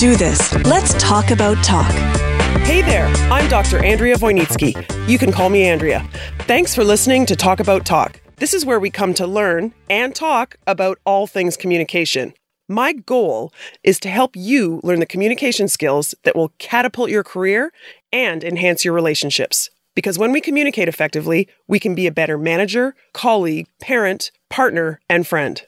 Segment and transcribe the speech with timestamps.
[0.00, 0.54] do this.
[0.64, 1.92] Let's talk about talk.
[2.62, 3.84] Hey there, I'm Dr.
[3.84, 4.74] Andrea Wojnicki.
[5.06, 6.08] You can call me Andrea.
[6.40, 8.18] Thanks for listening to Talk About Talk.
[8.36, 12.32] This is where we come to learn and talk about all things communication.
[12.66, 13.52] My goal
[13.84, 17.70] is to help you learn the communication skills that will catapult your career
[18.10, 19.68] and enhance your relationships.
[19.94, 25.26] Because when we communicate effectively, we can be a better manager, colleague, parent, partner, and
[25.26, 25.60] friend.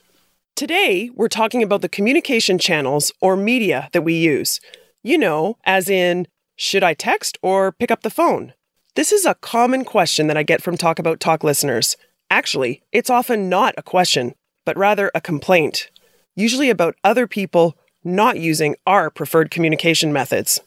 [0.54, 4.60] Today, we're talking about the communication channels or media that we use.
[5.02, 8.52] You know, as in, should I text or pick up the phone?
[8.94, 11.96] This is a common question that I get from Talk About Talk listeners.
[12.30, 14.34] Actually, it's often not a question,
[14.66, 15.90] but rather a complaint,
[16.36, 20.60] usually about other people not using our preferred communication methods.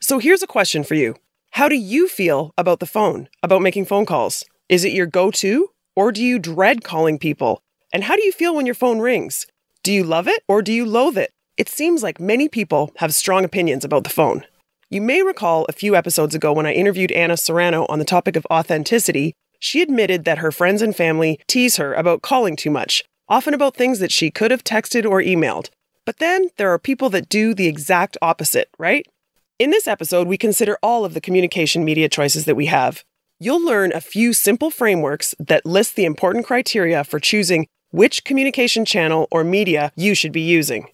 [0.00, 1.16] So here's a question for you
[1.52, 4.44] How do you feel about the phone, about making phone calls?
[4.68, 7.62] Is it your go to, or do you dread calling people?
[7.92, 9.46] And how do you feel when your phone rings?
[9.82, 11.30] Do you love it or do you loathe it?
[11.56, 14.44] It seems like many people have strong opinions about the phone.
[14.90, 18.36] You may recall a few episodes ago when I interviewed Anna Serrano on the topic
[18.36, 23.02] of authenticity, she admitted that her friends and family tease her about calling too much,
[23.28, 25.68] often about things that she could have texted or emailed.
[26.06, 29.04] But then there are people that do the exact opposite, right?
[29.58, 33.02] In this episode, we consider all of the communication media choices that we have.
[33.40, 38.84] You'll learn a few simple frameworks that list the important criteria for choosing which communication
[38.84, 40.88] channel or media you should be using.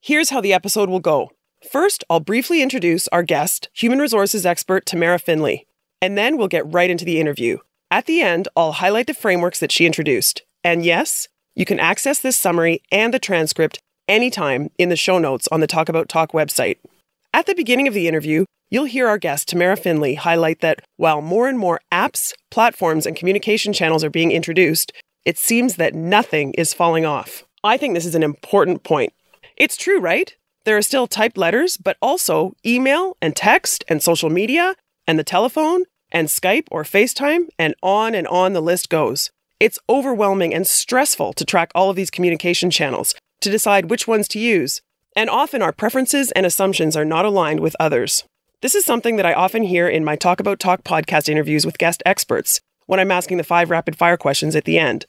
[0.00, 1.30] Here's how the episode will go.
[1.70, 5.66] First, I'll briefly introduce our guest, human resources expert Tamara Finley,
[6.00, 7.58] and then we'll get right into the interview.
[7.90, 10.42] At the end, I'll highlight the frameworks that she introduced.
[10.62, 15.48] And yes, you can access this summary and the transcript anytime in the show notes
[15.52, 16.78] on the Talk About Talk website.
[17.32, 21.20] At the beginning of the interview, you'll hear our guest, Tamara Finley, highlight that while
[21.20, 24.92] more and more apps, platforms, and communication channels are being introduced,
[25.24, 27.44] it seems that nothing is falling off.
[27.62, 29.12] I think this is an important point.
[29.56, 30.34] It's true, right?
[30.64, 34.74] There are still typed letters, but also email and text and social media
[35.06, 39.30] and the telephone and Skype or FaceTime, and on and on the list goes.
[39.60, 44.26] It's overwhelming and stressful to track all of these communication channels, to decide which ones
[44.28, 44.80] to use,
[45.14, 48.24] and often our preferences and assumptions are not aligned with others.
[48.62, 51.78] This is something that I often hear in my Talk About Talk podcast interviews with
[51.78, 55.06] guest experts when I'm asking the five rapid fire questions at the end.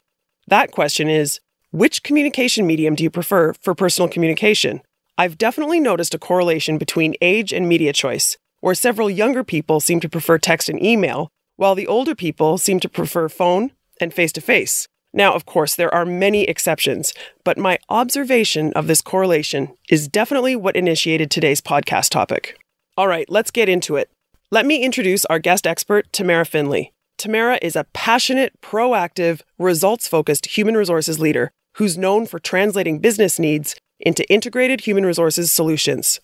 [0.51, 1.39] That question is
[1.72, 4.81] Which communication medium do you prefer for personal communication?
[5.17, 10.01] I've definitely noticed a correlation between age and media choice, where several younger people seem
[10.01, 14.34] to prefer text and email, while the older people seem to prefer phone and face
[14.34, 14.90] to face.
[15.13, 17.13] Now, of course, there are many exceptions,
[17.45, 22.57] but my observation of this correlation is definitely what initiated today's podcast topic.
[22.97, 24.09] All right, let's get into it.
[24.51, 26.91] Let me introduce our guest expert, Tamara Finley.
[27.22, 33.38] Tamara is a passionate, proactive, results focused human resources leader who's known for translating business
[33.38, 36.20] needs into integrated human resources solutions.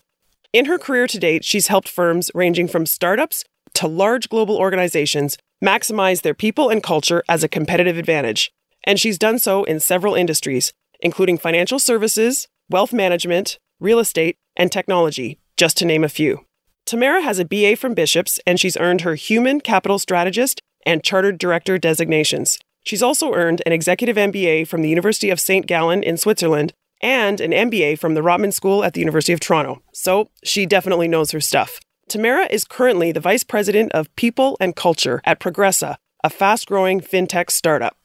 [0.52, 3.44] In her career to date, she's helped firms ranging from startups
[3.74, 8.50] to large global organizations maximize their people and culture as a competitive advantage.
[8.82, 14.72] And she's done so in several industries, including financial services, wealth management, real estate, and
[14.72, 16.44] technology, just to name a few.
[16.86, 21.38] Tamara has a BA from Bishops, and she's earned her Human Capital Strategist and Chartered
[21.38, 22.58] Director designations.
[22.82, 25.66] She's also earned an Executive MBA from the University of St.
[25.66, 26.72] Gallen in Switzerland
[27.02, 29.82] and an MBA from the Rotman School at the University of Toronto.
[29.92, 31.78] So she definitely knows her stuff.
[32.08, 37.02] Tamara is currently the Vice President of People and Culture at Progressa, a fast growing
[37.02, 37.96] fintech startup.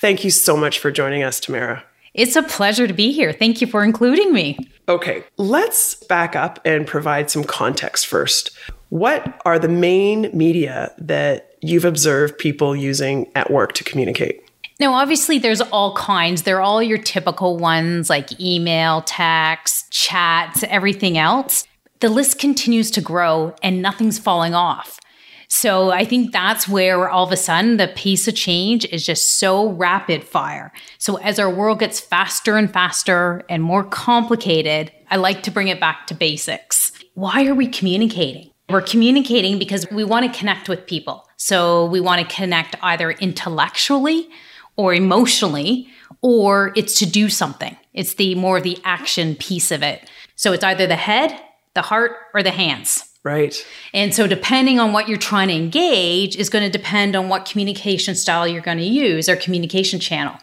[0.00, 1.84] Thank you so much for joining us, Tamara.
[2.12, 3.32] It's a pleasure to be here.
[3.32, 4.58] Thank you for including me.
[4.88, 8.50] Okay, let's back up and provide some context first.
[8.94, 14.48] What are the main media that you've observed people using at work to communicate?
[14.78, 16.44] Now, obviously, there's all kinds.
[16.44, 21.66] They're all your typical ones like email, text, chats, everything else.
[21.98, 25.00] The list continues to grow and nothing's falling off.
[25.48, 29.40] So I think that's where all of a sudden the pace of change is just
[29.40, 30.72] so rapid fire.
[30.98, 35.66] So as our world gets faster and faster and more complicated, I like to bring
[35.66, 36.92] it back to basics.
[37.14, 38.52] Why are we communicating?
[38.74, 41.28] We're communicating because we want to connect with people.
[41.36, 44.28] So we want to connect either intellectually
[44.74, 45.86] or emotionally,
[46.22, 47.76] or it's to do something.
[47.92, 50.10] It's the more the action piece of it.
[50.34, 51.40] So it's either the head,
[51.74, 53.08] the heart, or the hands.
[53.22, 53.64] Right.
[53.92, 57.44] And so, depending on what you're trying to engage, is going to depend on what
[57.44, 60.36] communication style you're going to use or communication channel.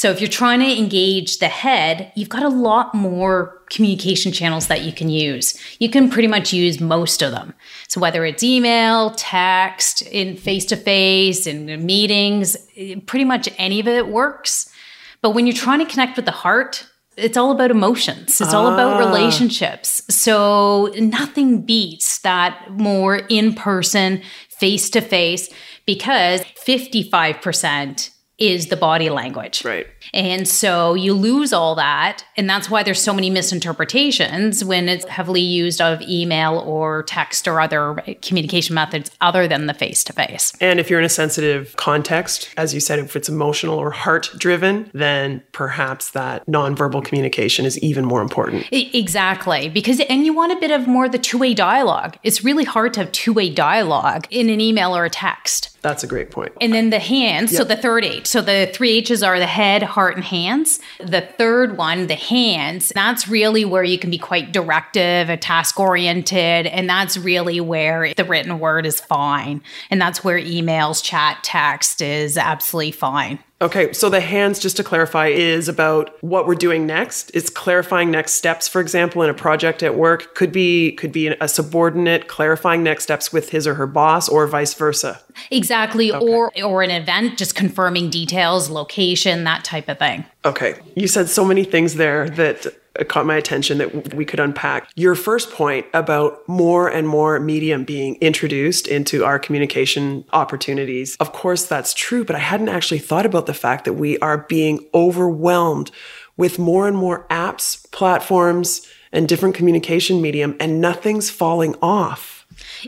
[0.00, 4.68] So if you're trying to engage the head, you've got a lot more communication channels
[4.68, 5.60] that you can use.
[5.78, 7.52] You can pretty much use most of them.
[7.86, 13.78] So whether it's email, text, in face to face, in meetings, eh, pretty much any
[13.78, 14.72] of it works.
[15.20, 16.86] But when you're trying to connect with the heart,
[17.18, 18.40] it's all about emotions.
[18.40, 19.06] It's all about ah.
[19.06, 20.00] relationships.
[20.08, 25.50] So nothing beats that more in person, face to face,
[25.84, 29.64] because 55% is the body language.
[29.64, 29.86] Right.
[30.12, 32.24] And so you lose all that.
[32.36, 37.46] And that's why there's so many misinterpretations when it's heavily used of email or text
[37.46, 40.52] or other communication methods other than the face to face.
[40.60, 44.30] And if you're in a sensitive context, as you said, if it's emotional or heart
[44.36, 48.66] driven, then perhaps that nonverbal communication is even more important.
[48.72, 49.68] Exactly.
[49.68, 52.16] Because, and you want a bit of more the two way dialogue.
[52.22, 55.76] It's really hard to have two way dialogue in an email or a text.
[55.82, 56.52] That's a great point.
[56.60, 58.26] And then the hands, so the third H.
[58.26, 60.80] So the three H's are the head, heart, and hands.
[60.98, 66.66] The third one, the hands, that's really where you can be quite directive, task oriented.
[66.66, 69.62] And that's really where the written word is fine.
[69.90, 73.38] And that's where emails, chat, text is absolutely fine.
[73.62, 77.30] Okay, so the hands, just to clarify, is about what we're doing next.
[77.34, 80.34] It's clarifying next steps, for example, in a project at work.
[80.34, 84.46] Could be could be a subordinate clarifying next steps with his or her boss, or
[84.46, 85.20] vice versa.
[85.50, 86.26] Exactly, okay.
[86.26, 90.24] or or an event, just confirming details, location, that type of thing.
[90.46, 92.66] Okay, you said so many things there that
[93.08, 94.90] caught my attention that we could unpack.
[94.96, 101.16] Your first point about more and more medium being introduced into our communication opportunities.
[101.16, 104.38] Of course, that's true, but I hadn't actually thought about the fact that we are
[104.48, 105.90] being overwhelmed
[106.36, 112.39] with more and more apps, platforms, and different communication medium, and nothing's falling off.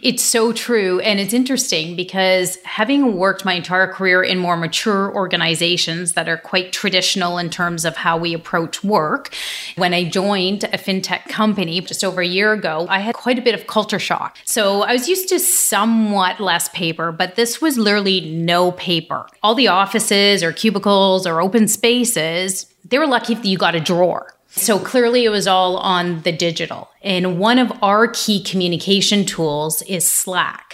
[0.02, 1.00] It's so true.
[1.00, 6.36] And it's interesting because having worked my entire career in more mature organizations that are
[6.36, 9.34] quite traditional in terms of how we approach work,
[9.76, 13.42] when I joined a fintech company just over a year ago, I had quite a
[13.42, 14.38] bit of culture shock.
[14.44, 19.26] So I was used to somewhat less paper, but this was literally no paper.
[19.42, 23.80] All the offices or cubicles or open spaces, they were lucky if you got a
[23.80, 24.34] drawer.
[24.54, 26.90] So clearly it was all on the digital.
[27.00, 30.71] And one of our key communication tools is Slack.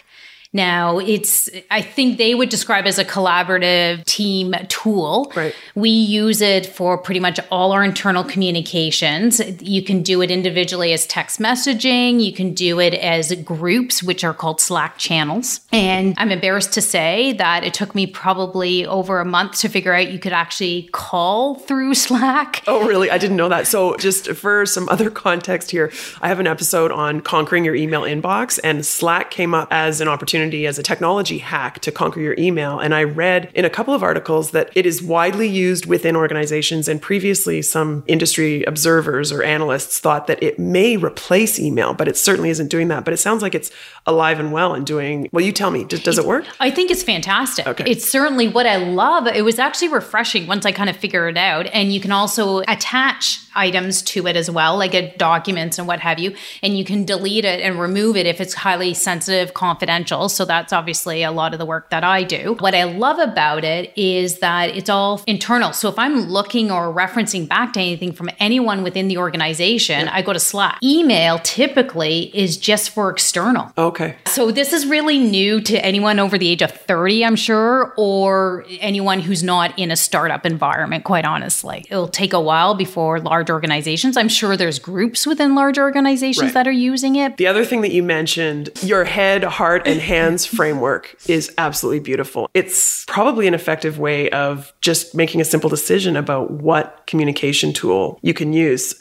[0.53, 5.31] Now, it's, I think they would describe as a collaborative team tool.
[5.37, 5.55] Right.
[5.75, 9.41] We use it for pretty much all our internal communications.
[9.61, 14.25] You can do it individually as text messaging, you can do it as groups, which
[14.25, 15.61] are called Slack channels.
[15.71, 19.93] And I'm embarrassed to say that it took me probably over a month to figure
[19.93, 22.63] out you could actually call through Slack.
[22.67, 23.11] Oh, really?
[23.11, 23.67] I didn't know that.
[23.67, 25.93] So, just for some other context here,
[26.23, 30.09] I have an episode on conquering your email inbox, and Slack came up as an
[30.09, 32.79] opportunity opportunity as a technology hack to conquer your email.
[32.79, 36.89] And I read in a couple of articles that it is widely used within organizations.
[36.89, 42.17] And previously, some industry observers or analysts thought that it may replace email, but it
[42.17, 43.05] certainly isn't doing that.
[43.05, 43.71] But it sounds like it's
[44.07, 46.45] alive and well and doing, well, you tell me, does, does it work?
[46.61, 47.67] I think it's fantastic.
[47.67, 47.85] Okay.
[47.87, 49.27] It's certainly what I love.
[49.27, 51.67] It was actually refreshing once I kind of figured it out.
[51.67, 56.01] And you can also attach items to it as well, like a documents and what
[56.01, 56.35] have you.
[56.63, 60.28] And you can delete it and remove it if it's highly sensitive, confidential.
[60.29, 62.57] So that's obviously a lot of the work that I do.
[62.59, 65.73] What I love about it is that it's all internal.
[65.73, 70.15] So if I'm looking or referencing back to anything from anyone within the organization, yeah.
[70.15, 70.79] I go to Slack.
[70.83, 73.73] Email typically is just for external.
[73.77, 74.17] Okay.
[74.27, 78.65] So this is really new to anyone over the age of 30, I'm sure, or
[78.81, 81.87] anyone who's not in a startup environment, quite honestly.
[81.91, 84.17] It'll take a while before large organizations.
[84.17, 86.55] I'm sure there's groups within large organizations right.
[86.55, 87.37] that are using it.
[87.37, 92.49] The other thing that you mentioned, your head, heart, and hands framework is absolutely beautiful.
[92.55, 98.19] It's probably an effective way of just making a simple decision about what communication tool
[98.23, 98.95] you can use.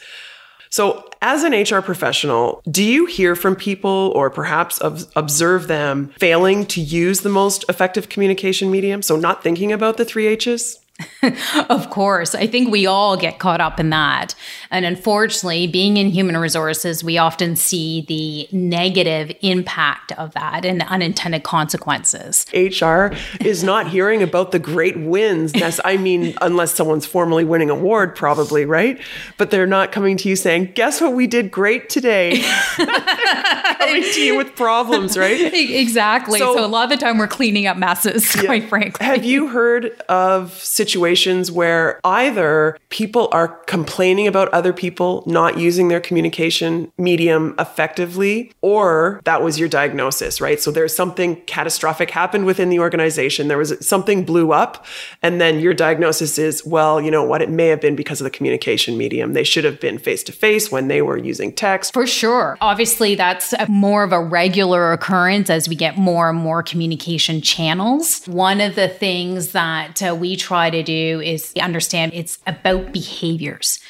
[0.70, 4.80] So, as an HR professional, do you hear from people or perhaps
[5.16, 9.02] observe them failing to use the most effective communication medium?
[9.02, 10.78] So, not thinking about the three H's?
[11.68, 12.34] of course.
[12.34, 14.34] I think we all get caught up in that.
[14.70, 20.82] And unfortunately, being in human resources, we often see the negative impact of that and
[20.82, 22.46] unintended consequences.
[22.52, 23.10] HR
[23.40, 25.52] is not hearing about the great wins.
[25.52, 29.00] That's, I mean, unless someone's formally winning an award, probably, right?
[29.36, 32.42] But they're not coming to you saying, guess what we did great today?
[32.76, 35.38] coming to you with problems, right?
[35.78, 36.38] Exactly.
[36.38, 38.42] So, so, a lot of the time we're cleaning up messes, yeah.
[38.42, 39.04] quite frankly.
[39.04, 41.18] Have you heard of situations?
[41.18, 48.50] situations where either people are complaining about other people not using their communication medium effectively,
[48.62, 50.60] or that was your diagnosis, right?
[50.60, 53.48] So there's something catastrophic happened within the organization.
[53.48, 54.86] There was something blew up.
[55.22, 57.42] And then your diagnosis is, well, you know what?
[57.42, 59.34] It may have been because of the communication medium.
[59.34, 61.92] They should have been face to face when they were using text.
[61.92, 62.56] For sure.
[62.60, 68.24] Obviously, that's more of a regular occurrence as we get more and more communication channels.
[68.26, 72.92] One of the things that uh, we try to to do is understand it's about
[72.92, 73.80] behaviors.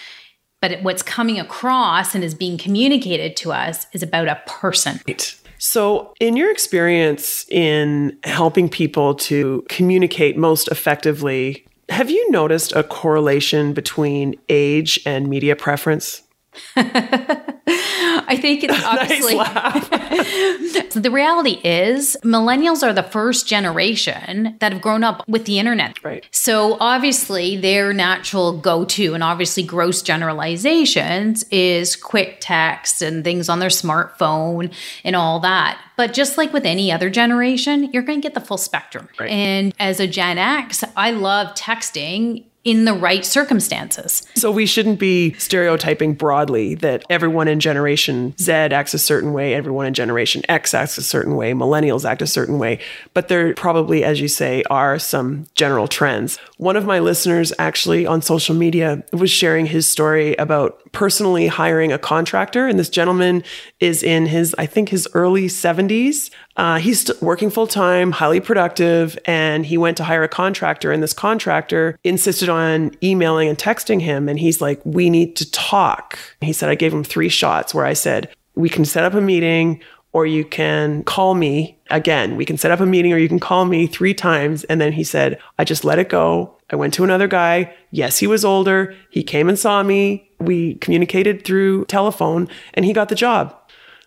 [0.60, 5.00] But what's coming across and is being communicated to us is about a person.
[5.06, 5.34] Right.
[5.58, 12.84] So, in your experience in helping people to communicate most effectively, have you noticed a
[12.84, 16.22] correlation between age and media preference?
[18.28, 19.34] I think it's obviously.
[20.90, 25.58] so the reality is, millennials are the first generation that have grown up with the
[25.58, 26.02] internet.
[26.04, 26.24] Right.
[26.30, 33.48] So obviously, their natural go to, and obviously gross generalizations, is quick text and things
[33.48, 34.72] on their smartphone
[35.04, 35.80] and all that.
[35.96, 39.08] But just like with any other generation, you're going to get the full spectrum.
[39.18, 39.30] Right.
[39.30, 44.26] And as a Gen X, I love texting in the right circumstances.
[44.34, 49.54] So we shouldn't be stereotyping broadly that everyone in Generation Z acts a certain way,
[49.54, 52.78] everyone in Generation X acts a certain way, millennials act a certain way.
[53.14, 56.36] But there probably, as you say, are some general trends.
[56.58, 61.90] One of my listeners actually on social media was sharing his story about personally hiring
[61.90, 62.66] a contractor.
[62.66, 63.44] And this gentleman
[63.80, 66.30] is in his, I think, his early 70s.
[66.58, 70.90] Uh, he's working full time, highly productive, and he went to hire a contractor.
[70.90, 74.28] And this contractor insisted on emailing and texting him.
[74.28, 76.18] And he's like, We need to talk.
[76.40, 79.20] He said, I gave him three shots where I said, We can set up a
[79.20, 79.80] meeting
[80.12, 82.36] or you can call me again.
[82.36, 84.64] We can set up a meeting or you can call me three times.
[84.64, 86.56] And then he said, I just let it go.
[86.70, 87.72] I went to another guy.
[87.92, 88.96] Yes, he was older.
[89.10, 90.30] He came and saw me.
[90.40, 93.54] We communicated through telephone and he got the job.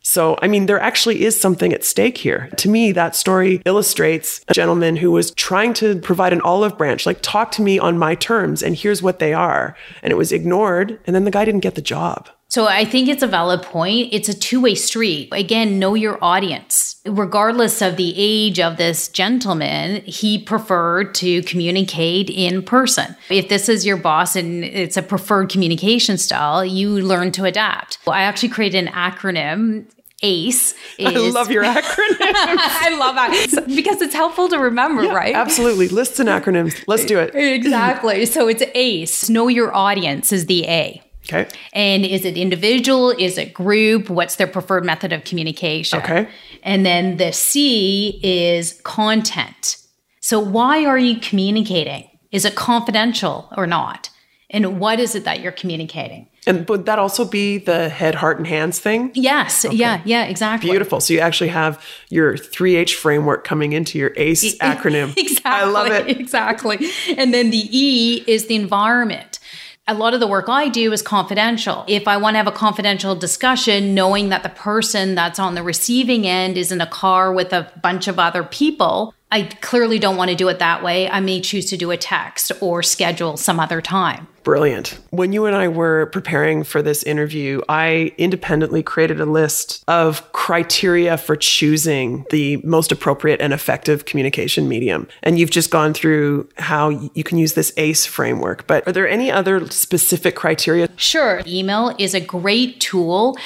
[0.04, 2.50] So, I mean, there actually is something at stake here.
[2.58, 7.06] To me, that story illustrates a gentleman who was trying to provide an olive branch,
[7.06, 9.76] like, talk to me on my terms, and here's what they are.
[10.02, 12.30] And it was ignored, and then the guy didn't get the job.
[12.52, 14.10] So I think it's a valid point.
[14.12, 15.30] It's a two way street.
[15.32, 16.98] Again, know your audience.
[17.06, 23.16] Regardless of the age of this gentleman, he preferred to communicate in person.
[23.30, 28.00] If this is your boss and it's a preferred communication style, you learn to adapt.
[28.06, 29.86] I actually created an acronym
[30.22, 30.74] ACE.
[31.00, 32.18] Is, I love your acronym.
[32.20, 35.34] I love that because it's helpful to remember, yeah, right?
[35.34, 35.88] Absolutely.
[35.88, 36.84] Lists and acronyms.
[36.86, 37.34] Let's do it.
[37.34, 38.26] exactly.
[38.26, 39.30] So it's ACE.
[39.30, 41.02] Know your audience is the A.
[41.32, 41.50] Okay.
[41.74, 43.12] And is it individual?
[43.12, 44.10] Is it group?
[44.10, 46.00] What's their preferred method of communication?
[46.00, 46.28] Okay.
[46.64, 49.78] And then the C is content.
[50.20, 52.10] So why are you communicating?
[52.32, 54.10] Is it confidential or not?
[54.50, 56.28] And what is it that you're communicating?
[56.48, 59.12] And would that also be the head, heart, and hands thing?
[59.14, 59.64] Yes.
[59.64, 59.76] Okay.
[59.76, 60.02] Yeah.
[60.06, 60.26] Yeah.
[60.26, 60.70] Exactly.
[60.70, 61.00] Beautiful.
[61.00, 65.16] So you actually have your 3H framework coming into your ACE acronym.
[65.18, 65.52] exactly.
[65.52, 66.08] I love it.
[66.20, 66.90] Exactly.
[67.16, 69.40] And then the E is the environment
[69.88, 71.84] a lot of the work I do is confidential.
[71.88, 75.64] If I want to have a confidential discussion, knowing that the person that's on the
[75.64, 80.18] receiving end is in a car with a bunch of other people, I clearly don't
[80.18, 81.10] want to do it that way.
[81.10, 84.28] I may choose to do a text or schedule some other time.
[84.44, 85.00] Brilliant.
[85.12, 90.32] When you and I were preparing for this interview, I independently created a list of
[90.34, 95.08] criteria for choosing the most appropriate and effective communication medium.
[95.22, 98.66] And you've just gone through how you can use this ACE framework.
[98.68, 100.90] But are there any other specific criteria?
[100.98, 101.42] Sure.
[101.46, 103.38] Email is a great tool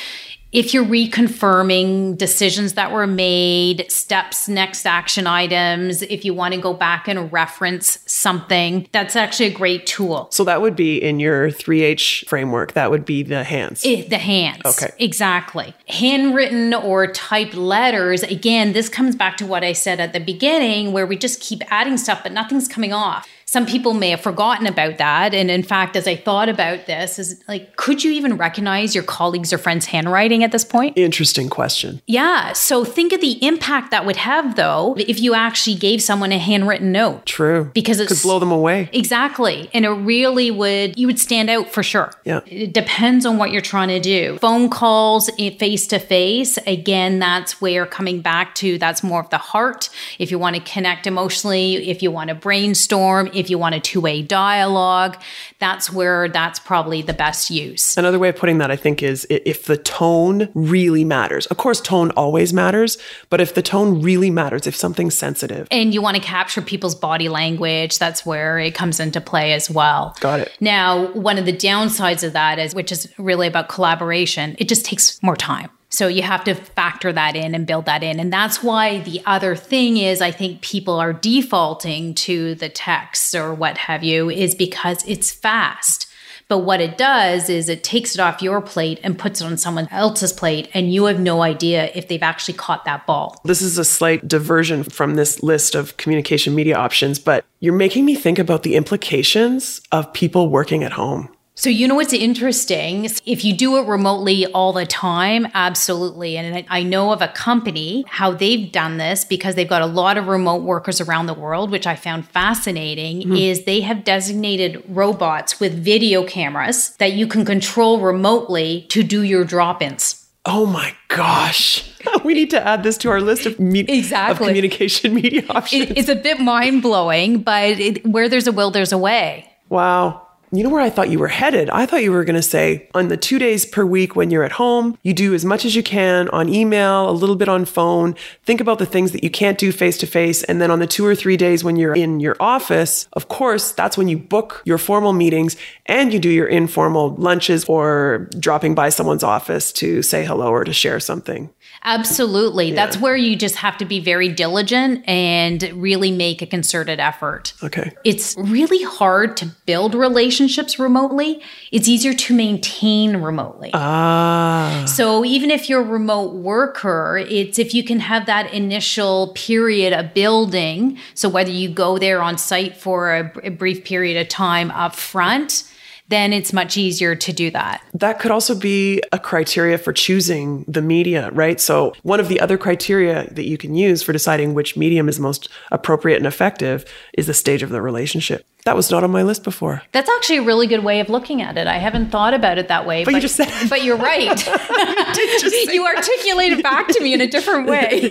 [0.52, 6.62] if you're reconfirming decisions that were made, steps, next action items, if you want to
[6.62, 10.30] go back and reference something, that's actually a great tool.
[10.32, 13.84] So that would be in your 3H framework, that would be the hands.
[13.86, 14.62] It, the hands.
[14.66, 14.94] Okay.
[14.98, 15.74] Exactly.
[15.90, 20.94] Handwritten or typed letters, again, this comes back to what I said at the beginning
[20.94, 24.68] where we just keep adding stuff, but nothing's coming off some people may have forgotten
[24.68, 25.34] about that.
[25.34, 29.06] And in fact, as I thought about this, is like, could you even recognize your
[29.06, 30.98] colleagues or friends' handwriting at this point?
[30.98, 32.02] Interesting question.
[32.06, 32.52] Yeah.
[32.52, 36.38] So think of the impact that would have, though, if you actually gave someone a
[36.38, 37.26] handwritten note.
[37.26, 37.72] True.
[37.74, 38.90] Because it could blow them away.
[38.92, 39.70] Exactly.
[39.74, 42.12] And it really would, you would stand out for sure.
[42.26, 42.42] Yeah.
[42.48, 44.38] It depends on what you're trying to do.
[44.40, 49.38] Phone calls face to face, again, that's where coming back to that's more of the
[49.38, 49.90] heart.
[50.20, 53.80] If you want to connect emotionally, if you want to brainstorm, if you want a
[53.80, 55.22] two way dialogue,
[55.60, 57.96] that's where that's probably the best use.
[57.96, 61.46] Another way of putting that, I think, is if the tone really matters.
[61.48, 62.98] Of course, tone always matters,
[63.30, 65.68] but if the tone really matters, if something's sensitive.
[65.70, 69.70] And you want to capture people's body language, that's where it comes into play as
[69.70, 70.16] well.
[70.20, 70.52] Got it.
[70.60, 74.86] Now, one of the downsides of that is, which is really about collaboration, it just
[74.86, 75.70] takes more time.
[75.96, 78.20] So you have to factor that in and build that in.
[78.20, 83.34] And that's why the other thing is, I think people are defaulting to the text
[83.34, 86.08] or what have you, is because it's fast.
[86.50, 89.58] But what it does is it takes it off your plate and puts it on
[89.58, 93.42] someone else's plate, and you have no idea if they've actually caught that ball.
[93.46, 98.06] This is a slight diversion from this list of communication media options, but you're making
[98.06, 103.06] me think about the implications of people working at home So, you know what's interesting?
[103.26, 106.36] If you do it remotely all the time, absolutely.
[106.36, 110.18] And I know of a company, how they've done this because they've got a lot
[110.18, 113.36] of remote workers around the world, which I found fascinating, mm-hmm.
[113.38, 119.22] is they have designated robots with video cameras that you can control remotely to do
[119.22, 120.28] your drop ins.
[120.46, 121.92] Oh my gosh.
[122.24, 124.32] We need to add this to our list of, me- exactly.
[124.32, 125.92] of communication media options.
[125.92, 129.52] It, it's a bit mind blowing, but it, where there's a will, there's a way.
[129.70, 130.25] Wow.
[130.56, 131.70] You know where I thought you were headed?
[131.70, 134.46] I thought you were going to say on the two days per week when you're
[134.46, 137.66] at home, you do as much as you can on email, a little bit on
[137.66, 138.16] phone.
[138.44, 140.44] Think about the things that you can't do face to face.
[140.44, 143.74] And then on the two or three days when you're in your office, of course,
[143.74, 145.58] that's when you book your formal meetings
[145.88, 150.64] and you do your informal lunches or dropping by someone's office to say hello or
[150.64, 151.50] to share something.
[151.86, 152.70] Absolutely.
[152.70, 152.76] Yeah.
[152.76, 157.54] That's where you just have to be very diligent and really make a concerted effort.
[157.64, 157.92] Okay.
[158.04, 161.42] It's really hard to build relationships remotely.
[161.72, 163.70] It's easier to maintain remotely.
[163.76, 164.86] Ah.
[164.88, 169.94] So even if you're a remote worker, it's if you can have that initial period
[169.94, 170.98] of building.
[171.14, 174.96] So whether you go there on site for a, a brief period of time up
[174.96, 175.72] front,
[176.08, 177.82] then it's much easier to do that.
[177.94, 181.60] That could also be a criteria for choosing the media, right?
[181.60, 185.20] So, one of the other criteria that you can use for deciding which medium is
[185.20, 188.46] most appropriate and effective is the stage of the relationship.
[188.66, 189.84] That was not on my list before.
[189.92, 191.68] That's actually a really good way of looking at it.
[191.68, 193.06] I haven't thought about it that way.
[193.06, 194.44] But, but you just said But you're right.
[195.72, 198.10] you, articulated back to me in a different way.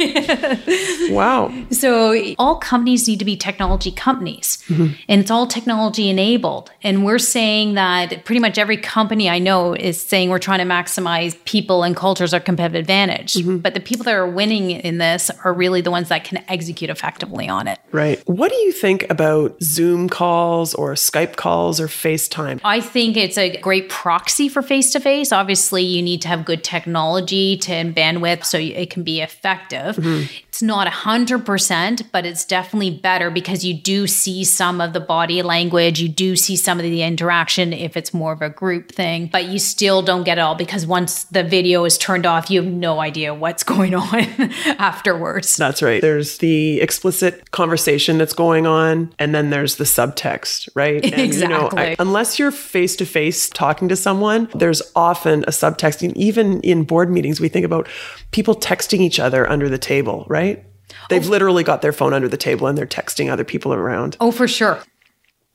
[1.10, 1.52] wow.
[1.72, 4.62] So all companies need to be technology companies.
[4.68, 4.94] Mm-hmm.
[5.08, 6.70] And it's all technology enabled.
[6.84, 10.72] And we're saying that pretty much every company I know is saying we're trying to
[10.72, 13.34] maximize people and cultures our competitive advantage.
[13.34, 13.56] Mm-hmm.
[13.56, 16.90] But the people that are winning in this are really the ones that can execute
[16.90, 17.80] effectively on it.
[17.90, 18.22] Right.
[18.28, 20.43] What do you think about Zoom calls?
[20.44, 22.60] Calls or Skype calls or FaceTime?
[22.64, 25.32] I think it's a great proxy for face to face.
[25.32, 29.96] Obviously, you need to have good technology to and bandwidth so it can be effective.
[29.96, 30.32] Mm-hmm.
[30.48, 35.42] It's not 100%, but it's definitely better because you do see some of the body
[35.42, 39.26] language, you do see some of the interaction if it's more of a group thing,
[39.32, 42.62] but you still don't get it all because once the video is turned off, you
[42.62, 44.20] have no idea what's going on
[44.78, 45.56] afterwards.
[45.56, 46.00] That's right.
[46.00, 50.33] There's the explicit conversation that's going on, and then there's the subtext,
[50.74, 51.04] right?
[51.04, 51.40] And, exactly.
[51.42, 56.02] You know, I, unless you're face to face talking to someone, there's often a subtext.
[56.02, 57.88] And even in board meetings, we think about
[58.30, 60.44] people texting each other under the table, right?
[60.44, 60.64] right?
[61.08, 61.30] They've oh.
[61.30, 64.16] literally got their phone under the table and they're texting other people around.
[64.20, 64.80] Oh, for sure.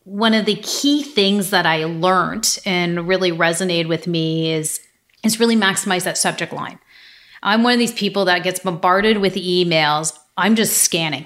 [0.03, 4.79] One of the key things that I learned and really resonated with me is
[5.21, 6.79] is really maximize that subject line.
[7.43, 10.17] I'm one of these people that gets bombarded with emails.
[10.37, 11.25] I'm just scanning.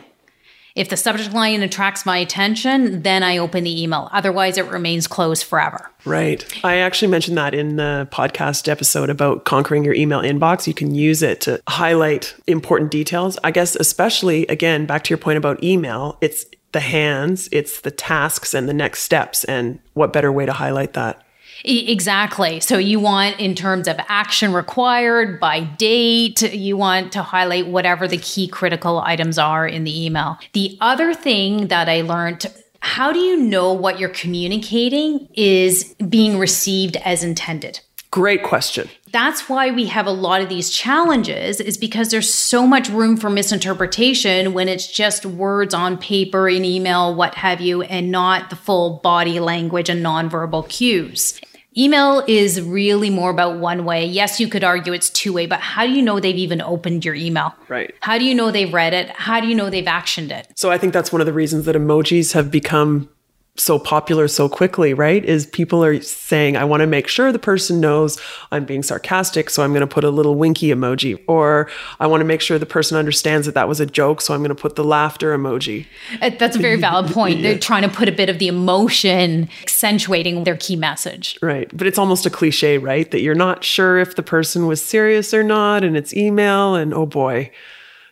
[0.76, 4.10] If the subject line attracts my attention, then I open the email.
[4.12, 5.92] Otherwise, it remains closed forever.
[6.04, 6.44] Right.
[6.66, 10.66] I actually mentioned that in the podcast episode about conquering your email inbox.
[10.66, 13.38] You can use it to highlight important details.
[13.44, 17.92] I guess, especially again, back to your point about email, it's the hands, it's the
[17.92, 19.44] tasks and the next steps.
[19.44, 21.24] And what better way to highlight that?
[21.64, 22.60] Exactly.
[22.60, 28.08] So you want in terms of action required by date, you want to highlight whatever
[28.08, 30.38] the key critical items are in the email.
[30.52, 32.46] The other thing that I learned
[32.84, 37.80] how do you know what you're communicating is being received as intended?
[38.12, 38.90] Great question.
[39.14, 43.16] That's why we have a lot of these challenges is because there's so much room
[43.16, 48.50] for misinterpretation when it's just words on paper in email, what have you, and not
[48.50, 51.40] the full body language and nonverbal cues.
[51.76, 54.06] Email is really more about one way.
[54.06, 57.04] Yes, you could argue it's two way, but how do you know they've even opened
[57.04, 57.56] your email?
[57.68, 57.94] Right.
[58.02, 59.10] How do you know they've read it?
[59.10, 60.48] How do you know they've actioned it?
[60.56, 63.10] So I think that's one of the reasons that emojis have become
[63.56, 65.24] so popular so quickly, right?
[65.24, 68.20] Is people are saying, I want to make sure the person knows
[68.52, 71.22] I'm being sarcastic, so I'm going to put a little winky emoji.
[71.28, 74.34] Or I want to make sure the person understands that that was a joke, so
[74.34, 75.86] I'm going to put the laughter emoji.
[76.20, 77.38] Uh, that's a very valid point.
[77.38, 77.52] yeah.
[77.52, 81.38] They're trying to put a bit of the emotion, accentuating their key message.
[81.42, 81.70] Right.
[81.76, 83.10] But it's almost a cliche, right?
[83.12, 86.92] That you're not sure if the person was serious or not, and it's email, and
[86.92, 87.52] oh boy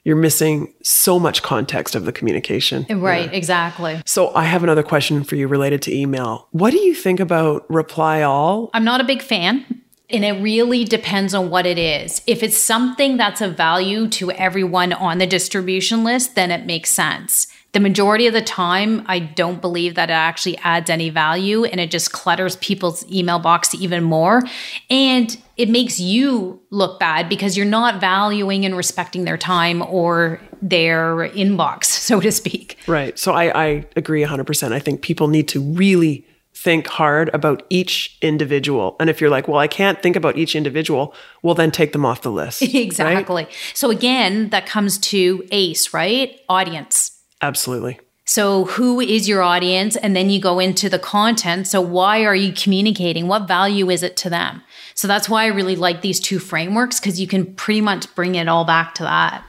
[0.03, 2.85] you're missing so much context of the communication.
[2.89, 3.37] Right, yeah.
[3.37, 4.01] exactly.
[4.05, 6.47] So I have another question for you related to email.
[6.51, 8.69] What do you think about reply all?
[8.73, 9.81] I'm not a big fan.
[10.09, 12.21] And it really depends on what it is.
[12.27, 16.89] If it's something that's of value to everyone on the distribution list, then it makes
[16.89, 21.63] sense the majority of the time, I don't believe that it actually adds any value
[21.63, 24.41] and it just clutters people's email box even more.
[24.89, 30.41] And it makes you look bad because you're not valuing and respecting their time or
[30.61, 32.77] their inbox, so to speak.
[32.87, 33.17] Right.
[33.17, 34.71] So I, I agree 100%.
[34.73, 38.97] I think people need to really think hard about each individual.
[38.99, 42.05] And if you're like, well, I can't think about each individual, well, then take them
[42.05, 42.61] off the list.
[42.73, 43.45] exactly.
[43.45, 43.53] Right?
[43.73, 46.39] So again, that comes to ACE, right?
[46.49, 47.10] Audience.
[47.41, 47.99] Absolutely.
[48.25, 49.95] So, who is your audience?
[49.95, 51.67] And then you go into the content.
[51.67, 53.27] So, why are you communicating?
[53.27, 54.61] What value is it to them?
[54.93, 58.35] So, that's why I really like these two frameworks because you can pretty much bring
[58.35, 59.43] it all back to that.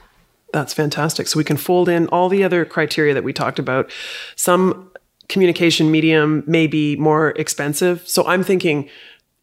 [0.51, 1.27] That's fantastic.
[1.27, 3.91] So, we can fold in all the other criteria that we talked about.
[4.35, 4.91] Some
[5.29, 8.05] communication medium may be more expensive.
[8.07, 8.89] So, I'm thinking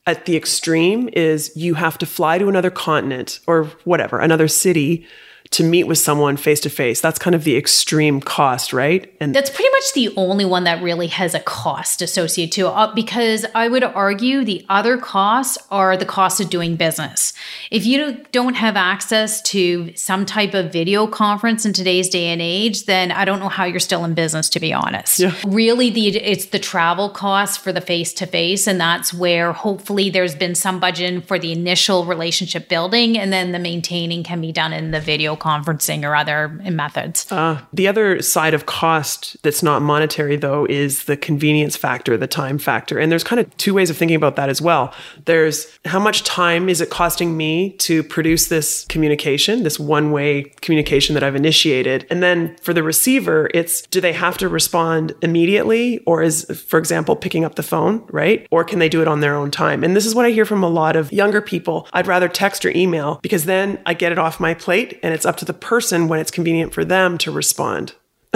[0.07, 5.07] at the extreme is you have to fly to another continent or whatever, another city
[5.51, 7.01] to meet with someone face to face.
[7.01, 9.13] That's kind of the extreme cost, right?
[9.21, 12.71] And that's pretty much the only one that really has a cost associated to it
[12.71, 17.33] uh, because I would argue the other costs are the cost of doing business.
[17.73, 22.41] If you don't have access to some type of video conference in today's day and
[22.41, 25.19] age, then I don't know how you're still in business to be honest.
[25.19, 25.35] Yeah.
[25.45, 30.11] Really the it's the travel costs for the face to face and that's where hopefully
[30.11, 34.53] there's been some budget for the initial relationship building and then the maintaining can be
[34.53, 37.31] done in the video conferencing or other methods.
[37.33, 42.27] Uh, the other side of cost that's not monetary, though, is the convenience factor, the
[42.27, 42.99] time factor.
[42.99, 44.95] And there's kind of two ways of thinking about that as well.
[45.25, 50.45] There's how much time is it costing me to produce this communication, this one way
[50.61, 52.07] communication that I've initiated?
[52.11, 56.79] And then for the receiver, it's do they have to respond immediately or is, for
[56.79, 58.47] example, picking up the phone, right?
[58.51, 59.83] Or can they do it on their own time?
[59.83, 61.89] And this is what I hear from a lot of younger people.
[61.93, 65.27] I'd rather text or email because then I get it off my plate and it's
[65.31, 67.95] up to the person when it's convenient for them to respond.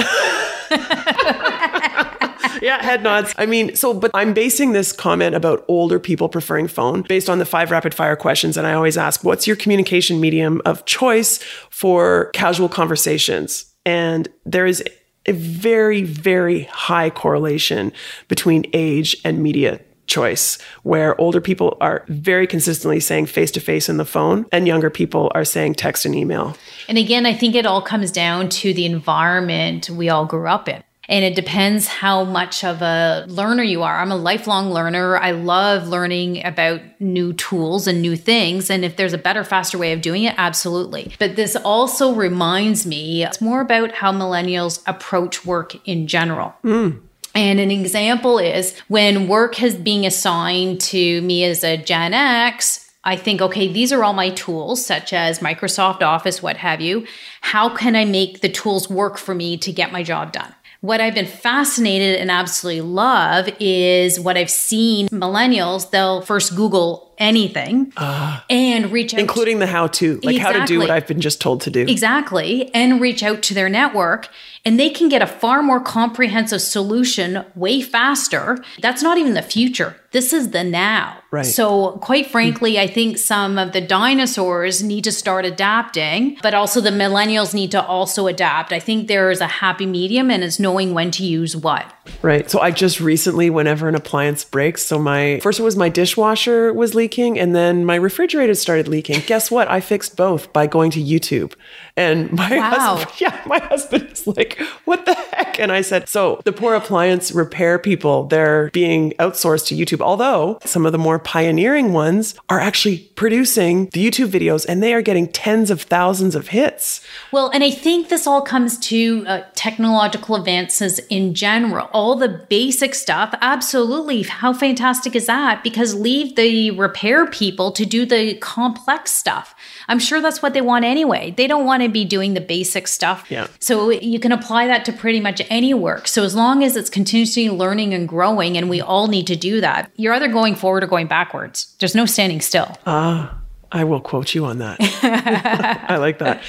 [2.62, 3.34] yeah, head nods.
[3.36, 7.40] I mean, so, but I'm basing this comment about older people preferring phone based on
[7.40, 8.56] the five rapid fire questions.
[8.56, 13.74] And I always ask, what's your communication medium of choice for casual conversations?
[13.84, 14.82] And there is
[15.26, 17.92] a very, very high correlation
[18.28, 23.88] between age and media choice where older people are very consistently saying face to face
[23.88, 26.56] in the phone and younger people are saying text and email.
[26.88, 30.68] And again, I think it all comes down to the environment we all grew up
[30.68, 30.82] in.
[31.08, 34.00] And it depends how much of a learner you are.
[34.00, 35.18] I'm a lifelong learner.
[35.18, 38.70] I love learning about new tools and new things.
[38.70, 41.14] And if there's a better, faster way of doing it, absolutely.
[41.18, 46.54] But this also reminds me it's more about how millennials approach work in general.
[46.64, 47.00] Mm.
[47.34, 52.92] And an example is when work has being assigned to me as a Gen X,
[53.02, 57.06] I think, okay, these are all my tools, such as Microsoft Office, what have you.
[57.42, 60.54] How can I make the tools work for me to get my job done?
[60.80, 67.13] What I've been fascinated and absolutely love is what I've seen millennials, they'll first Google
[67.18, 70.38] anything uh, and reach out including the how to like exactly.
[70.38, 71.82] how to do what I've been just told to do.
[71.82, 72.72] Exactly.
[72.74, 74.28] And reach out to their network
[74.64, 78.64] and they can get a far more comprehensive solution way faster.
[78.80, 79.96] That's not even the future.
[80.12, 81.18] This is the now.
[81.30, 81.44] Right.
[81.44, 86.80] So, quite frankly, I think some of the dinosaurs need to start adapting, but also
[86.80, 88.72] the millennials need to also adapt.
[88.72, 91.92] I think there is a happy medium and it's knowing when to use what.
[92.22, 92.50] Right.
[92.50, 96.94] So, I just recently, whenever an appliance breaks, so my first was my dishwasher was
[96.94, 99.20] leaking and then my refrigerator started leaking.
[99.26, 99.68] Guess what?
[99.68, 101.54] I fixed both by going to YouTube.
[101.96, 102.96] And my wow.
[102.96, 105.60] husband, yeah, my husband is like, what the heck?
[105.60, 110.00] And I said, so the poor appliance repair people, they're being outsourced to YouTube.
[110.00, 114.92] Although some of the more pioneering ones are actually producing the YouTube videos and they
[114.92, 117.04] are getting tens of thousands of hits.
[117.30, 121.88] Well, and I think this all comes to uh, technological advances in general.
[121.94, 124.22] All the basic stuff, absolutely.
[124.22, 125.62] How fantastic is that?
[125.62, 129.54] Because leave the repair people to do the complex stuff.
[129.88, 131.32] I'm sure that's what they want anyway.
[131.36, 133.30] They don't want to be doing the basic stuff.
[133.30, 133.46] Yeah.
[133.60, 136.08] So you can apply that to pretty much any work.
[136.08, 139.60] So as long as it's continuously learning and growing, and we all need to do
[139.60, 141.76] that, you're either going forward or going backwards.
[141.78, 142.76] There's no standing still.
[142.86, 143.38] Ah.
[143.38, 143.43] Uh,
[143.74, 144.78] I will quote you on that.
[145.90, 146.42] I like that.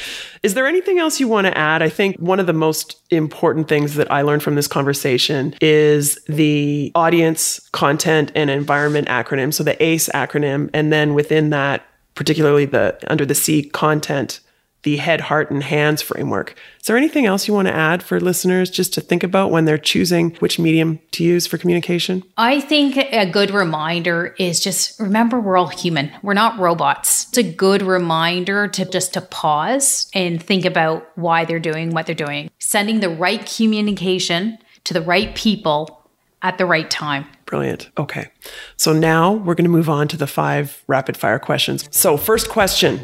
[0.43, 1.81] Is there anything else you want to add?
[1.81, 6.19] I think one of the most important things that I learned from this conversation is
[6.29, 9.51] the audience, content, and environment acronym.
[9.51, 10.69] So the ACE acronym.
[10.71, 11.83] And then within that,
[12.13, 14.39] particularly the under the C content,
[14.85, 16.55] the head, heart, and hands framework.
[16.79, 19.65] Is there anything else you want to add for listeners just to think about when
[19.65, 22.23] they're choosing which medium to use for communication?
[22.37, 26.11] I think a good reminder is just remember we're all human.
[26.21, 27.27] We're not robots.
[27.29, 32.05] It's a good reminder to just to pause and think about why they're doing what
[32.05, 32.51] they're doing.
[32.59, 36.07] Sending the right communication to the right people
[36.43, 37.25] at the right time.
[37.55, 37.89] Brilliant.
[37.97, 38.27] Okay.
[38.75, 41.87] So now we're going to move on to the five rapid fire questions.
[41.89, 42.99] So, first question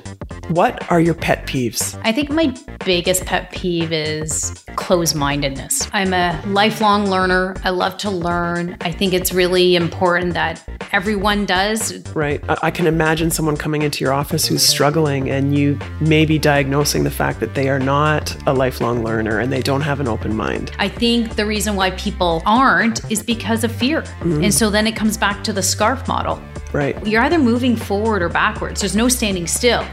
[0.49, 1.99] What are your pet peeves?
[2.03, 5.87] I think my biggest pet peeve is closed mindedness.
[5.93, 7.55] I'm a lifelong learner.
[7.63, 8.75] I love to learn.
[8.81, 10.61] I think it's really important that
[10.91, 12.05] everyone does.
[12.09, 12.43] Right.
[12.49, 16.37] I, I can imagine someone coming into your office who's struggling and you may be
[16.37, 20.07] diagnosing the fact that they are not a lifelong learner and they don't have an
[20.07, 20.71] open mind.
[20.77, 24.01] I think the reason why people aren't is because of fear.
[24.01, 24.40] Mm-hmm.
[24.43, 26.41] And so then it comes back to the SCARF model.
[26.73, 27.05] Right.
[27.05, 28.81] You're either moving forward or backwards.
[28.81, 29.85] There's no standing still.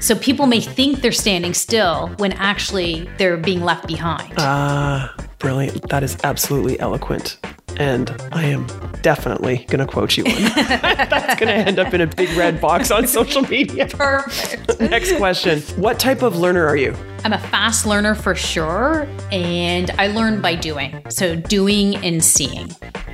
[0.00, 4.34] So people may think they're standing still when actually they're being left behind.
[4.38, 5.88] Ah, uh, brilliant.
[5.88, 7.38] That is absolutely eloquent.
[7.76, 8.66] And I am
[9.02, 12.60] definitely going to quote you on That's going to end up in a big red
[12.60, 13.86] box on social media.
[13.88, 14.80] Perfect.
[14.80, 16.94] Next question What type of learner are you?
[17.24, 19.08] I'm a fast learner for sure.
[19.32, 21.02] And I learn by doing.
[21.08, 22.70] So doing and seeing.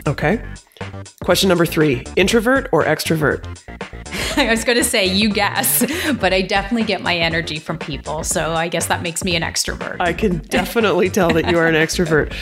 [0.07, 0.43] Okay.
[1.25, 3.45] Question number three introvert or extrovert?
[4.37, 5.85] I was going to say, you guess,
[6.21, 8.25] but I definitely get my energy from people.
[8.25, 9.97] So I guess that makes me an extrovert.
[10.01, 12.33] I can definitely tell that you are an extrovert.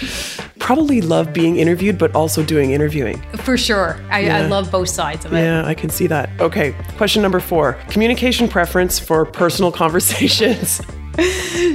[0.58, 3.20] Probably love being interviewed, but also doing interviewing.
[3.38, 4.00] For sure.
[4.10, 4.36] I, yeah.
[4.38, 5.38] I love both sides of it.
[5.38, 6.30] Yeah, I can see that.
[6.40, 6.72] Okay.
[6.96, 10.80] Question number four communication preference for personal conversations.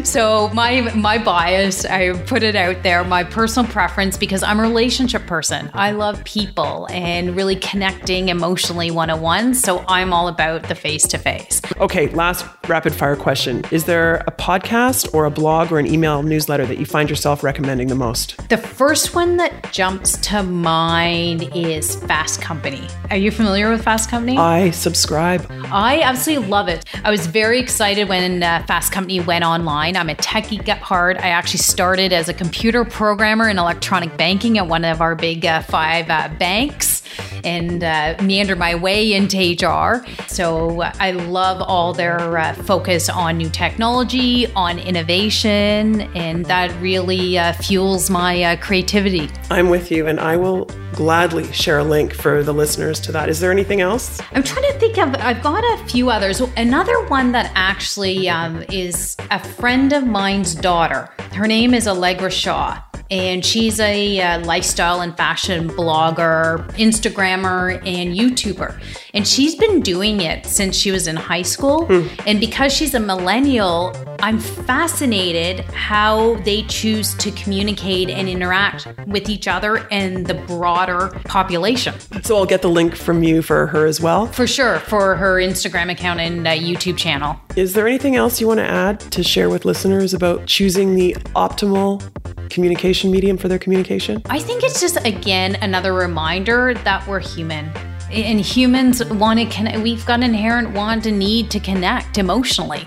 [0.04, 4.62] So my my bias, I put it out there, my personal preference because I'm a
[4.62, 5.70] relationship person.
[5.74, 9.54] I love people and really connecting emotionally one on one.
[9.54, 11.62] So I'm all about the face to face.
[11.78, 13.66] Okay, last rapid fire question.
[13.72, 17.44] Is there a podcast or a blog or an email newsletter that you find yourself
[17.44, 18.38] recommending the most?
[18.48, 22.88] The first one that jumps to mind is Fast Company.
[23.10, 24.38] Are you familiar with Fast Company?
[24.38, 25.46] I subscribe.
[25.66, 26.86] I absolutely love it.
[27.04, 29.98] I was very excited when uh, Fast Company went went online.
[29.98, 31.18] I'm a tech geek at heart.
[31.18, 35.44] I actually started as a computer programmer in electronic banking at one of our big
[35.44, 37.03] uh, five uh, banks
[37.44, 40.06] and uh, meander my way into HR.
[40.28, 47.38] So I love all their uh, focus on new technology, on innovation, and that really
[47.38, 49.30] uh, fuels my uh, creativity.
[49.50, 53.30] I'm with you, and I will gladly share a link for the listeners to that.
[53.30, 54.22] Is there anything else?
[54.32, 56.42] I'm trying to think of, I've got a few others.
[56.56, 61.10] Another one that actually um, is a friend of mine's daughter.
[61.34, 68.16] Her name is Allegra Shaw and she's a uh, lifestyle and fashion blogger, Instagrammer, and
[68.16, 68.80] YouTuber.
[69.16, 71.86] And she's been doing it since she was in high school.
[71.86, 72.24] Mm.
[72.26, 79.30] And because she's a millennial, I'm fascinated how they choose to communicate and interact with
[79.30, 81.94] each other and the broader population.
[82.24, 84.26] So I'll get the link from you for her as well?
[84.26, 87.40] For sure, for her Instagram account and uh, YouTube channel.
[87.56, 91.14] Is there anything else you want to add to share with listeners about choosing the
[91.36, 92.02] optimal
[92.50, 94.24] communication medium for their communication?
[94.26, 97.72] I think it's just, again, another reminder that we're human.
[98.14, 99.80] And humans want to connect.
[99.80, 102.86] We've got an inherent want and need to connect emotionally.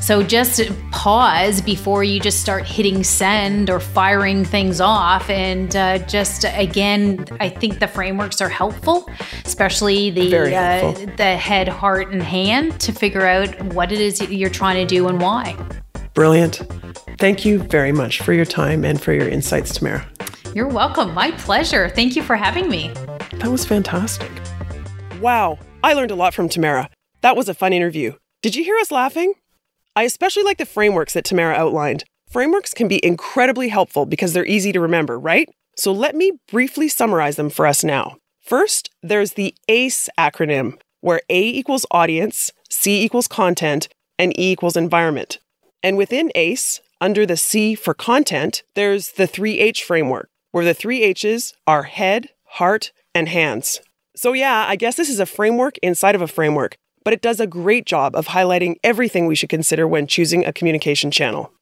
[0.00, 5.28] So just pause before you just start hitting send or firing things off.
[5.28, 9.08] And uh, just again, I think the frameworks are helpful,
[9.44, 14.50] especially the uh, the head, heart, and hand to figure out what it is you're
[14.50, 15.56] trying to do and why.
[16.14, 16.62] Brilliant.
[17.18, 20.06] Thank you very much for your time and for your insights, Tamara.
[20.54, 21.12] You're welcome.
[21.12, 21.90] My pleasure.
[21.90, 22.92] Thank you for having me.
[23.34, 24.30] That was fantastic.
[25.20, 26.90] Wow, I learned a lot from Tamara.
[27.20, 28.14] That was a fun interview.
[28.42, 29.34] Did you hear us laughing?
[29.94, 32.04] I especially like the frameworks that Tamara outlined.
[32.30, 35.48] Frameworks can be incredibly helpful because they're easy to remember, right?
[35.76, 38.16] So let me briefly summarize them for us now.
[38.40, 43.88] First, there's the ACE acronym, where A equals audience, C equals content,
[44.18, 45.38] and E equals environment.
[45.82, 51.02] And within ACE, under the C for content, there's the 3H framework, where the three
[51.02, 53.80] H's are head, heart, and hands.
[54.16, 57.40] So, yeah, I guess this is a framework inside of a framework, but it does
[57.40, 61.52] a great job of highlighting everything we should consider when choosing a communication channel.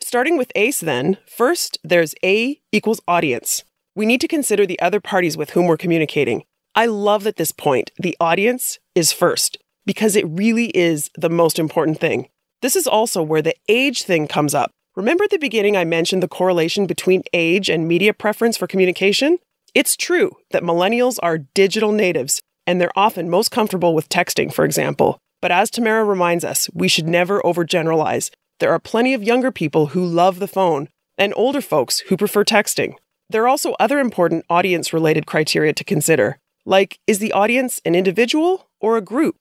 [0.00, 3.64] Starting with ACE, then, first there's A equals audience.
[3.94, 6.44] We need to consider the other parties with whom we're communicating.
[6.74, 11.58] I love that this point, the audience, is first, because it really is the most
[11.58, 12.28] important thing.
[12.60, 14.70] This is also where the age thing comes up.
[14.94, 19.38] Remember at the beginning I mentioned the correlation between age and media preference for communication?
[19.74, 24.66] It's true that millennials are digital natives, and they're often most comfortable with texting, for
[24.66, 25.18] example.
[25.40, 28.30] But as Tamara reminds us, we should never overgeneralize.
[28.60, 32.44] There are plenty of younger people who love the phone, and older folks who prefer
[32.44, 32.94] texting.
[33.30, 37.94] There are also other important audience related criteria to consider, like is the audience an
[37.94, 39.36] individual or a group?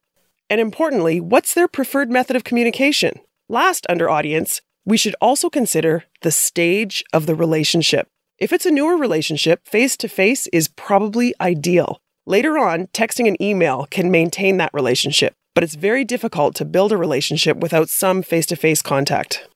[0.50, 3.20] And importantly, what's their preferred method of communication?
[3.50, 8.08] Last, under audience, we should also consider the stage of the relationship.
[8.42, 12.02] If it's a newer relationship, face to face is probably ideal.
[12.26, 15.36] Later on, texting and email can maintain that relationship.
[15.54, 19.48] but it's very difficult to build a relationship without some face to face contact.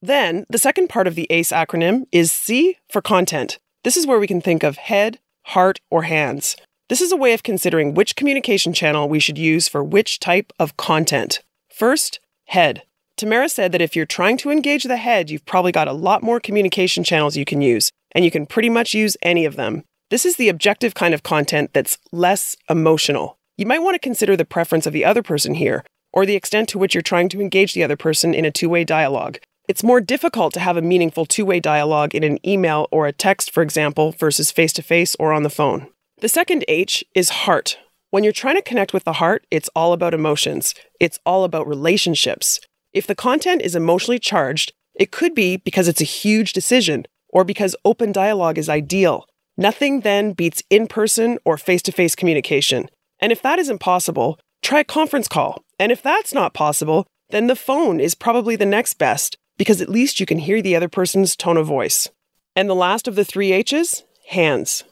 [0.00, 3.58] Then, the second part of the ACE acronym is C for content.
[3.84, 6.56] This is where we can think of head, heart, or hands.
[6.88, 10.52] This is a way of considering which communication channel we should use for which type
[10.58, 11.42] of content.
[11.70, 12.82] First, head.
[13.22, 16.24] Tamara said that if you're trying to engage the head, you've probably got a lot
[16.24, 19.84] more communication channels you can use, and you can pretty much use any of them.
[20.10, 23.38] This is the objective kind of content that's less emotional.
[23.56, 26.68] You might want to consider the preference of the other person here, or the extent
[26.70, 29.38] to which you're trying to engage the other person in a two way dialogue.
[29.68, 33.12] It's more difficult to have a meaningful two way dialogue in an email or a
[33.12, 35.86] text, for example, versus face to face or on the phone.
[36.18, 37.78] The second H is heart.
[38.10, 41.68] When you're trying to connect with the heart, it's all about emotions, it's all about
[41.68, 42.58] relationships.
[42.92, 47.44] If the content is emotionally charged, it could be because it's a huge decision or
[47.44, 49.26] because open dialogue is ideal.
[49.56, 52.88] Nothing then beats in person or face to face communication.
[53.18, 55.62] And if that isn't possible, try a conference call.
[55.78, 59.88] And if that's not possible, then the phone is probably the next best because at
[59.88, 62.10] least you can hear the other person's tone of voice.
[62.54, 64.84] And the last of the three H's hands.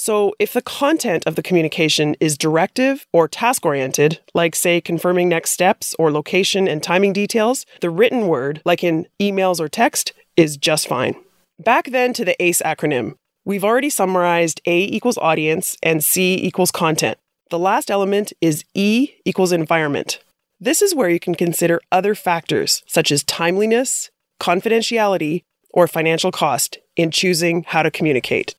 [0.00, 5.28] So, if the content of the communication is directive or task oriented, like, say, confirming
[5.28, 10.12] next steps or location and timing details, the written word, like in emails or text,
[10.36, 11.16] is just fine.
[11.58, 13.14] Back then to the ACE acronym.
[13.44, 17.18] We've already summarized A equals audience and C equals content.
[17.50, 20.20] The last element is E equals environment.
[20.60, 26.78] This is where you can consider other factors such as timeliness, confidentiality, or financial cost
[26.94, 28.54] in choosing how to communicate.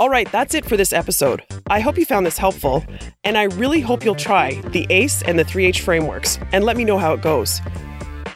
[0.00, 1.44] All right, that's it for this episode.
[1.68, 2.84] I hope you found this helpful,
[3.22, 6.84] and I really hope you'll try the ACE and the 3H frameworks and let me
[6.84, 7.60] know how it goes.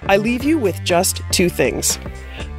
[0.03, 1.99] I leave you with just two things.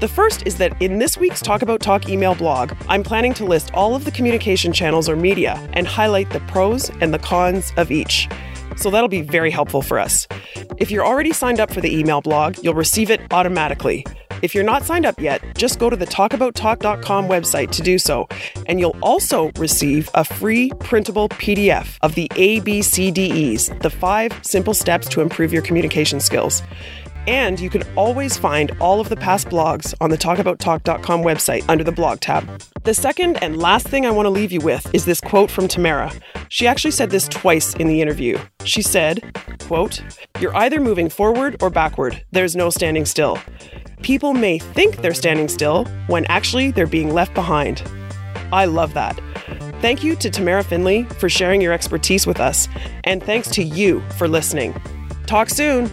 [0.02, 3.46] The first is that in this week's Talk About Talk email blog, I'm planning to
[3.46, 7.72] list all of the communication channels or media and highlight the pros and the cons
[7.78, 8.28] of each.
[8.76, 10.28] So that'll be very helpful for us.
[10.76, 14.06] If you're already signed up for the email blog, you'll receive it automatically.
[14.42, 18.28] If you're not signed up yet, just go to the talkabouttalk.com website to do so,
[18.68, 25.10] and you'll also receive a free printable PDF of the ABCDEs, the five simple steps
[25.10, 26.64] to improve your communication skills.
[27.28, 31.84] And you can always find all of the past blogs on the talkabouttalk.com website under
[31.84, 32.48] the blog tab.
[32.84, 35.68] The second and last thing I want to leave you with is this quote from
[35.68, 36.12] Tamara.
[36.48, 38.40] She actually said this twice in the interview.
[38.64, 39.22] She said,
[39.60, 40.02] quote,
[40.40, 42.24] "You're either moving forward or backward.
[42.32, 43.38] There's no standing still.
[44.02, 47.84] People may think they're standing still when actually they're being left behind."
[48.52, 49.20] I love that.
[49.82, 52.68] Thank you to Tamara Finley for sharing your expertise with us,
[53.04, 54.74] and thanks to you for listening.
[55.26, 55.90] Talk soon.